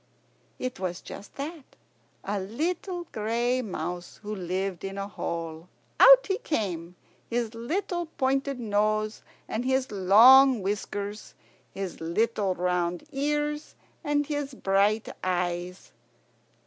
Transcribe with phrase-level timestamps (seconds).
[0.57, 1.75] It was just that,
[2.23, 5.69] a little gray mouse who lived in a hole.
[5.99, 6.95] Out he came,
[7.29, 11.35] his little pointed nose and his long whiskers,
[11.71, 15.91] his little round ears and his bright eyes.